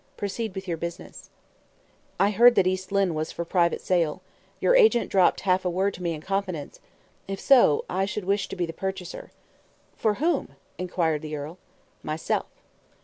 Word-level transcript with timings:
Proceed 0.17 0.55
with 0.55 0.67
your 0.67 0.77
business." 0.77 1.29
"I 2.19 2.31
heard 2.31 2.55
that 2.55 2.65
East 2.65 2.91
Lynne 2.91 3.13
was 3.13 3.31
for 3.31 3.45
private 3.45 3.81
sale; 3.81 4.23
your 4.59 4.75
agent 4.75 5.11
dropped 5.11 5.41
half 5.41 5.63
a 5.63 5.69
word 5.69 5.93
to 5.93 6.01
me 6.01 6.15
in 6.15 6.21
confidence. 6.21 6.79
If 7.27 7.39
so, 7.39 7.85
I 7.87 8.05
should 8.05 8.25
wish 8.25 8.47
to 8.47 8.55
be 8.55 8.65
the 8.65 8.73
purchaser." 8.73 9.29
"For 9.95 10.15
whom?" 10.15 10.55
inquired 10.79 11.21
the 11.21 11.35
earl. 11.35 11.59
"Myself." 12.01 12.47